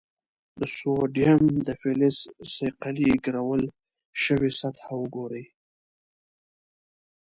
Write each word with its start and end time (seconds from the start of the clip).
د 0.59 0.61
سوډیم 0.77 1.41
د 1.67 1.69
فلز 1.81 2.17
صیقلي 2.55 3.11
ګرول 3.25 3.63
شوې 4.23 4.49
سطحه 4.59 4.93
وګورئ. 5.01 5.45